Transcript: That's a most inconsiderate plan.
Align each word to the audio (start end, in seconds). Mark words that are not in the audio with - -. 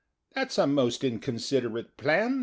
That's 0.33 0.57
a 0.57 0.65
most 0.65 1.03
inconsiderate 1.03 1.95
plan. 1.95 2.39